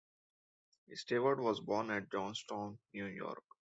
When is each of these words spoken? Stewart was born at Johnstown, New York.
Stewart 0.95 1.37
was 1.39 1.59
born 1.59 1.91
at 1.91 2.11
Johnstown, 2.11 2.79
New 2.91 3.05
York. 3.05 3.43